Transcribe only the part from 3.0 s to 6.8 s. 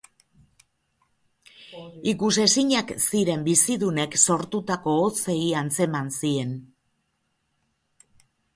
ziren bizidunek sortutako hotsei antzeman zien.